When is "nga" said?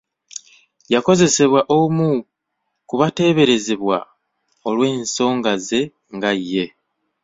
6.15-6.31